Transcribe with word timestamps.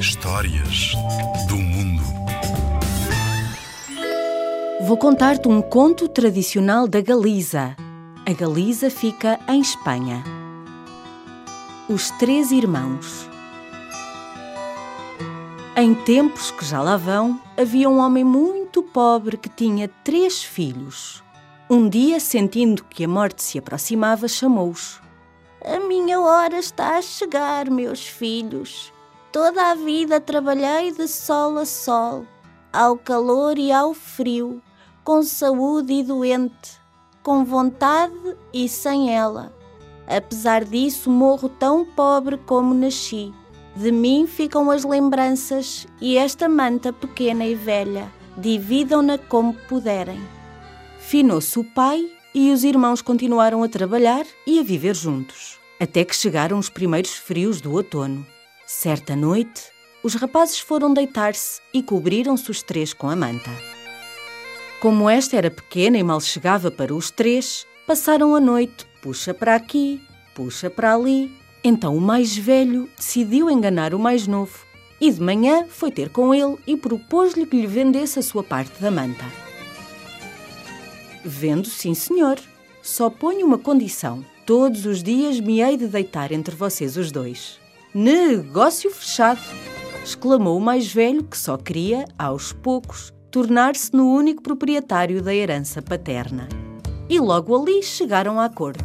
Histórias 0.00 0.92
do 1.48 1.56
mundo. 1.56 2.02
Vou 4.82 4.96
contar-te 4.96 5.48
um 5.48 5.60
conto 5.60 6.08
tradicional 6.08 6.86
da 6.86 7.00
Galiza. 7.00 7.74
A 8.24 8.32
Galiza 8.32 8.88
fica 8.90 9.40
em 9.48 9.60
Espanha. 9.60 10.22
Os 11.88 12.10
Três 12.12 12.52
Irmãos. 12.52 13.28
Em 15.76 15.94
tempos 15.94 16.50
que 16.50 16.64
já 16.64 16.80
lá 16.80 16.96
vão, 16.96 17.40
havia 17.56 17.88
um 17.88 17.98
homem 17.98 18.24
muito 18.24 18.82
pobre 18.82 19.36
que 19.36 19.48
tinha 19.48 19.88
três 20.04 20.42
filhos. 20.42 21.22
Um 21.68 21.88
dia, 21.88 22.20
sentindo 22.20 22.84
que 22.84 23.04
a 23.04 23.08
morte 23.08 23.42
se 23.42 23.58
aproximava, 23.58 24.28
chamou-os. 24.28 25.00
A 25.68 25.80
minha 25.80 26.20
hora 26.20 26.60
está 26.60 26.96
a 26.96 27.02
chegar, 27.02 27.68
meus 27.68 28.06
filhos. 28.06 28.92
Toda 29.32 29.72
a 29.72 29.74
vida 29.74 30.20
trabalhei 30.20 30.92
de 30.92 31.08
sol 31.08 31.58
a 31.58 31.66
sol, 31.66 32.24
ao 32.72 32.96
calor 32.96 33.58
e 33.58 33.72
ao 33.72 33.92
frio, 33.92 34.62
com 35.02 35.24
saúde 35.24 35.92
e 35.92 36.02
doente, 36.04 36.80
com 37.20 37.44
vontade 37.44 38.36
e 38.54 38.68
sem 38.68 39.12
ela. 39.12 39.52
Apesar 40.06 40.64
disso, 40.64 41.10
morro 41.10 41.48
tão 41.48 41.84
pobre 41.84 42.38
como 42.38 42.72
nasci. 42.72 43.34
De 43.74 43.90
mim 43.90 44.24
ficam 44.24 44.70
as 44.70 44.84
lembranças 44.84 45.84
e 46.00 46.16
esta 46.16 46.48
manta 46.48 46.92
pequena 46.92 47.44
e 47.44 47.56
velha. 47.56 48.08
Dividam-na 48.38 49.18
como 49.18 49.52
puderem. 49.52 50.22
Finou-se 51.00 51.58
o 51.58 51.64
pai 51.64 52.08
e 52.36 52.52
os 52.52 52.64
irmãos 52.64 53.00
continuaram 53.00 53.62
a 53.62 53.68
trabalhar 53.68 54.26
e 54.46 54.58
a 54.58 54.62
viver 54.62 54.94
juntos, 54.94 55.58
até 55.78 56.04
que 56.04 56.14
chegaram 56.14 56.58
os 56.58 56.68
primeiros 56.68 57.12
frios 57.12 57.60
do 57.60 57.72
outono. 57.72 58.26
Certa 58.66 59.14
noite, 59.14 59.64
os 60.02 60.14
rapazes 60.14 60.58
foram 60.58 60.92
deitar-se 60.92 61.60
e 61.72 61.82
cobriram-se 61.82 62.50
os 62.50 62.62
três 62.62 62.92
com 62.92 63.08
a 63.08 63.16
manta. 63.16 63.50
Como 64.80 65.08
esta 65.08 65.36
era 65.36 65.50
pequena 65.50 65.98
e 65.98 66.02
mal 66.02 66.20
chegava 66.20 66.70
para 66.70 66.94
os 66.94 67.10
três, 67.10 67.66
passaram 67.86 68.34
a 68.34 68.40
noite, 68.40 68.86
puxa 69.02 69.32
para 69.32 69.54
aqui, 69.54 70.00
puxa 70.34 70.68
para 70.68 70.94
ali. 70.94 71.30
Então 71.64 71.96
o 71.96 72.00
mais 72.00 72.36
velho 72.36 72.88
decidiu 72.96 73.50
enganar 73.50 73.94
o 73.94 73.98
mais 73.98 74.26
novo 74.26 74.66
e 75.00 75.10
de 75.10 75.20
manhã 75.20 75.66
foi 75.68 75.90
ter 75.90 76.10
com 76.10 76.34
ele 76.34 76.56
e 76.66 76.76
propôs-lhe 76.76 77.46
que 77.46 77.60
lhe 77.60 77.66
vendesse 77.66 78.18
a 78.18 78.22
sua 78.22 78.42
parte 78.42 78.80
da 78.80 78.90
manta. 78.90 79.24
Vendo, 81.24 81.68
sim, 81.68 81.92
senhor. 81.92 82.38
Só 82.82 83.10
ponho 83.10 83.44
uma 83.44 83.58
condição. 83.58 84.24
Todos 84.46 84.86
os 84.86 85.02
dias 85.02 85.40
me 85.40 85.60
hei 85.60 85.76
de 85.76 85.88
deitar 85.88 86.30
entre 86.30 86.54
vocês 86.54 86.96
os 86.96 87.10
dois. 87.10 87.58
Negócio 87.92 88.88
fechado! 88.92 89.40
exclamou 90.04 90.56
o 90.56 90.60
mais 90.60 90.86
velho, 90.86 91.24
que 91.24 91.36
só 91.36 91.56
queria, 91.56 92.04
aos 92.16 92.52
poucos, 92.52 93.12
tornar-se 93.28 93.92
no 93.92 94.08
único 94.08 94.40
proprietário 94.40 95.20
da 95.20 95.34
herança 95.34 95.82
paterna. 95.82 96.48
E 97.08 97.18
logo 97.18 97.60
ali 97.60 97.82
chegaram 97.82 98.38
a 98.38 98.44
acordo. 98.44 98.84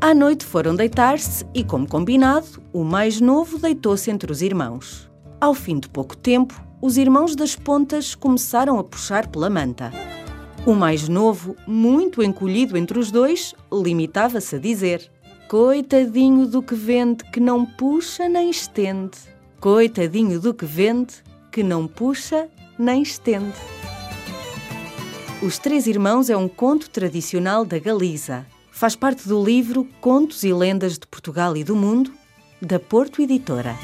À 0.00 0.12
noite 0.12 0.44
foram 0.44 0.74
deitar-se 0.74 1.46
e, 1.54 1.62
como 1.62 1.88
combinado, 1.88 2.60
o 2.72 2.82
mais 2.82 3.20
novo 3.20 3.58
deitou-se 3.58 4.10
entre 4.10 4.32
os 4.32 4.42
irmãos. 4.42 5.08
Ao 5.40 5.54
fim 5.54 5.78
de 5.78 5.88
pouco 5.88 6.16
tempo, 6.16 6.60
os 6.82 6.96
irmãos 6.96 7.36
das 7.36 7.54
pontas 7.54 8.16
começaram 8.16 8.76
a 8.76 8.82
puxar 8.82 9.28
pela 9.28 9.48
manta. 9.48 9.92
O 10.68 10.74
mais 10.74 11.08
novo, 11.08 11.56
muito 11.66 12.22
encolhido 12.22 12.76
entre 12.76 12.98
os 12.98 13.10
dois, 13.10 13.54
limitava-se 13.72 14.56
a 14.56 14.58
dizer: 14.58 15.10
Coitadinho 15.48 16.46
do 16.46 16.62
que 16.62 16.74
vende, 16.74 17.24
que 17.24 17.40
não 17.40 17.64
puxa 17.64 18.28
nem 18.28 18.50
estende. 18.50 19.16
Coitadinho 19.58 20.38
do 20.38 20.52
que 20.52 20.66
vende, 20.66 21.14
que 21.50 21.62
não 21.62 21.86
puxa 21.88 22.50
nem 22.78 23.00
estende. 23.00 23.56
Os 25.42 25.56
Três 25.56 25.86
Irmãos 25.86 26.28
é 26.28 26.36
um 26.36 26.46
conto 26.46 26.90
tradicional 26.90 27.64
da 27.64 27.78
Galiza. 27.78 28.44
Faz 28.70 28.94
parte 28.94 29.26
do 29.26 29.42
livro 29.42 29.88
Contos 30.02 30.44
e 30.44 30.52
Lendas 30.52 30.98
de 30.98 31.06
Portugal 31.06 31.56
e 31.56 31.64
do 31.64 31.74
Mundo, 31.74 32.12
da 32.60 32.78
Porto 32.78 33.22
Editora. 33.22 33.74